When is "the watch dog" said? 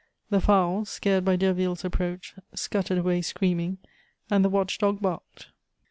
4.43-4.99